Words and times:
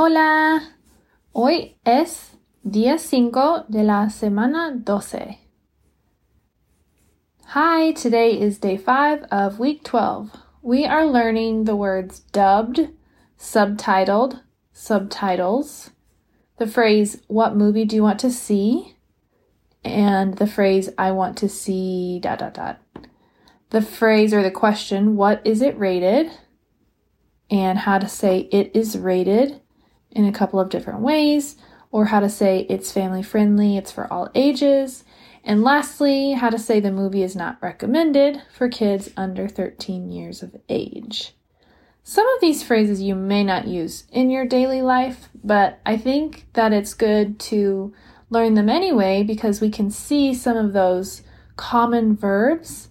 Hola, 0.00 0.60
hoy 1.34 1.74
es 1.84 2.36
día 2.64 3.00
5 3.00 3.64
de 3.68 3.82
la 3.82 4.08
semana 4.10 4.70
12. 4.84 5.40
Hi, 7.46 7.90
today 7.90 8.40
is 8.40 8.60
day 8.60 8.76
5 8.76 9.24
of 9.32 9.58
week 9.58 9.82
12. 9.82 10.30
We 10.62 10.84
are 10.84 11.04
learning 11.04 11.64
the 11.64 11.74
words 11.74 12.20
dubbed, 12.30 12.90
subtitled, 13.36 14.40
subtitles, 14.72 15.90
the 16.58 16.68
phrase, 16.68 17.20
What 17.26 17.56
movie 17.56 17.84
do 17.84 17.96
you 17.96 18.04
want 18.04 18.20
to 18.20 18.30
see? 18.30 18.94
and 19.84 20.36
the 20.36 20.46
phrase, 20.46 20.90
I 20.96 21.10
want 21.10 21.36
to 21.38 21.48
see 21.48 22.20
dot 22.20 22.38
dot 22.38 22.54
dot. 22.54 22.78
The 23.70 23.82
phrase 23.82 24.32
or 24.32 24.44
the 24.44 24.52
question, 24.52 25.16
What 25.16 25.44
is 25.44 25.60
it 25.60 25.76
rated? 25.76 26.30
and 27.50 27.80
how 27.80 27.98
to 27.98 28.06
say 28.06 28.48
it 28.52 28.70
is 28.76 28.96
rated 28.96 29.60
in 30.10 30.24
a 30.24 30.32
couple 30.32 30.60
of 30.60 30.70
different 30.70 31.00
ways, 31.00 31.56
or 31.90 32.06
how 32.06 32.20
to 32.20 32.28
say 32.28 32.66
it's 32.68 32.92
family 32.92 33.22
friendly, 33.22 33.76
it's 33.76 33.92
for 33.92 34.12
all 34.12 34.30
ages. 34.34 35.04
And 35.44 35.62
lastly, 35.62 36.32
how 36.32 36.50
to 36.50 36.58
say 36.58 36.80
the 36.80 36.90
movie 36.90 37.22
is 37.22 37.36
not 37.36 37.58
recommended 37.62 38.42
for 38.52 38.68
kids 38.68 39.10
under 39.16 39.48
13 39.48 40.10
years 40.10 40.42
of 40.42 40.56
age. 40.68 41.34
Some 42.02 42.26
of 42.28 42.40
these 42.40 42.62
phrases 42.62 43.02
you 43.02 43.14
may 43.14 43.44
not 43.44 43.66
use 43.66 44.04
in 44.10 44.30
your 44.30 44.46
daily 44.46 44.82
life, 44.82 45.28
but 45.44 45.78
I 45.84 45.96
think 45.96 46.46
that 46.54 46.72
it's 46.72 46.94
good 46.94 47.38
to 47.40 47.94
learn 48.30 48.54
them 48.54 48.68
anyway 48.68 49.22
because 49.22 49.60
we 49.60 49.70
can 49.70 49.90
see 49.90 50.34
some 50.34 50.56
of 50.56 50.72
those 50.72 51.22
common 51.56 52.16
verbs 52.16 52.88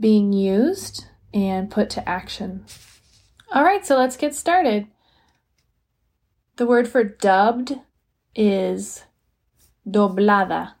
being 0.00 0.32
used 0.32 1.06
and 1.34 1.70
put 1.70 1.90
to 1.90 2.08
action. 2.08 2.64
All 3.52 3.64
right, 3.64 3.84
so 3.84 3.96
let's 3.98 4.16
get 4.16 4.34
started. 4.34 4.86
The 6.56 6.66
word 6.66 6.86
for 6.86 7.02
dubbed 7.02 7.80
is 8.34 9.04
doblada. 9.88 10.74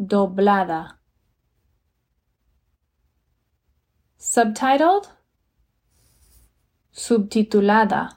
Doblada. 0.00 0.94
Subtitled? 4.18 5.10
Subtitulada. 6.92 8.16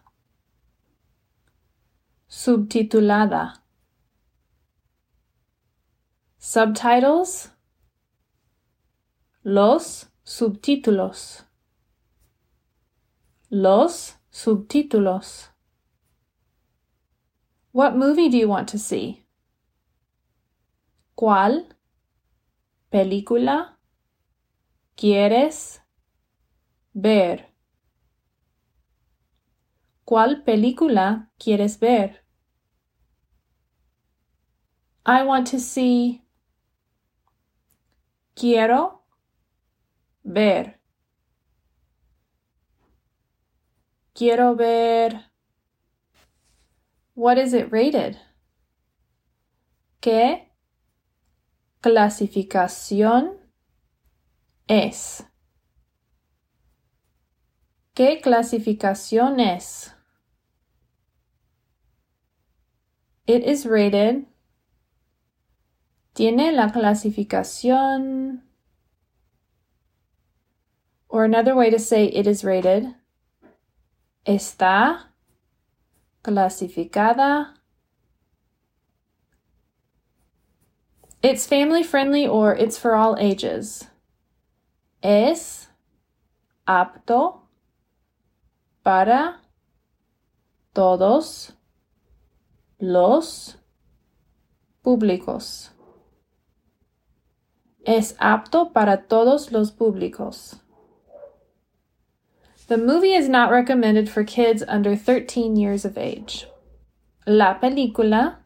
Subtitulada. 2.27 3.61
Subtitles? 6.39 7.51
Los 9.43 10.07
subtítulos. 10.25 11.43
Los 13.51 14.15
subtítulos. 14.31 15.51
What 17.73 17.95
movie 17.95 18.29
do 18.29 18.37
you 18.37 18.49
want 18.49 18.69
to 18.69 18.77
see? 18.77 19.27
¿Cuál 21.15 21.77
película 22.89 23.79
quieres 24.95 25.81
ver? 26.93 27.53
¿Cuál 30.05 30.43
película 30.43 31.31
quieres 31.37 31.79
ver? 31.79 32.25
I 35.05 35.23
want 35.23 35.49
to 35.51 35.59
see. 35.59 36.25
Quiero 38.35 39.03
ver. 40.23 40.80
Quiero 44.21 44.53
ver. 44.53 45.31
What 47.15 47.39
is 47.39 47.55
it 47.55 47.71
rated? 47.71 48.17
¿Qué 49.99 50.51
clasificación 51.81 53.39
es? 54.67 55.25
¿Qué 57.95 58.21
clasificación 58.21 59.39
es? 59.39 59.91
It 63.25 63.43
is 63.43 63.65
rated. 63.65 64.27
Tiene 66.13 66.51
la 66.51 66.71
clasificación. 66.71 68.43
Or 71.07 71.25
another 71.25 71.55
way 71.55 71.71
to 71.71 71.79
say 71.79 72.05
it 72.05 72.27
is 72.27 72.43
rated 72.43 73.00
está 74.25 75.11
clasificada. 76.23 77.53
It's 81.21 81.45
family 81.45 81.83
friendly 81.83 82.27
or 82.27 82.55
it's 82.55 82.77
for 82.77 82.95
all 82.95 83.15
ages. 83.19 83.87
Es 85.03 85.69
apto 86.67 87.41
para 88.83 89.39
todos 90.73 91.53
los 92.79 93.57
públicos. 94.81 95.71
Es 97.83 98.15
apto 98.19 98.71
para 98.73 99.07
todos 99.07 99.51
los 99.51 99.71
públicos. 99.71 100.61
The 102.71 102.77
movie 102.77 103.15
is 103.15 103.27
not 103.27 103.51
recommended 103.51 104.09
for 104.09 104.23
kids 104.23 104.63
under 104.65 104.95
13 104.95 105.57
years 105.57 105.83
of 105.83 105.97
age. 105.97 106.47
La 107.25 107.59
película 107.59 108.45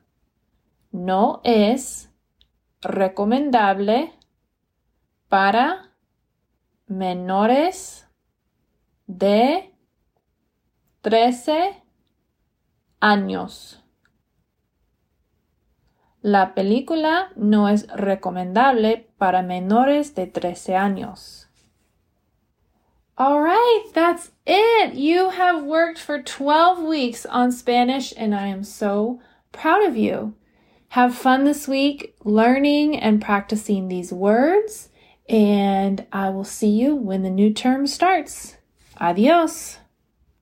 no 0.92 1.42
es 1.44 2.10
recomendable 2.82 4.14
para 5.30 5.92
menores 6.88 8.08
de 9.06 9.76
13 11.04 11.84
años. 13.00 13.84
La 16.24 16.56
película 16.56 17.32
no 17.36 17.70
es 17.70 17.86
recomendable 17.90 19.08
para 19.20 19.44
menores 19.44 20.16
de 20.16 20.26
13 20.26 20.76
años. 20.76 21.48
All 23.18 23.40
right, 23.42 23.86
that's 23.94 24.32
it. 24.46 24.94
You 24.96 25.30
have 25.30 25.64
worked 25.64 26.00
for 26.00 26.22
12 26.22 26.84
weeks 26.84 27.26
on 27.26 27.54
Spanish, 27.54 28.14
and 28.18 28.36
I 28.36 28.48
am 28.48 28.66
so 28.66 29.22
proud 29.54 29.86
of 29.86 29.96
you. 29.96 30.36
Have 30.90 31.16
fun 31.16 31.46
this 31.46 31.66
week 31.66 32.14
learning 32.26 32.98
and 32.98 33.22
practicing 33.22 33.88
these 33.88 34.12
words, 34.12 34.90
and 35.30 36.06
I 36.12 36.30
will 36.30 36.44
see 36.44 36.68
you 36.68 36.94
when 36.94 37.24
the 37.24 37.30
new 37.30 37.54
term 37.54 37.88
starts. 37.88 38.58
Adios. 38.98 39.78